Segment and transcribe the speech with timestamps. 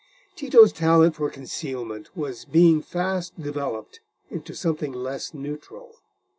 [0.35, 3.99] Tito's talent for concealment was being fast developed
[4.31, 5.93] into something less neutral.